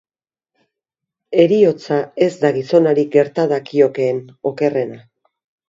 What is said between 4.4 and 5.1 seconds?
okerrena.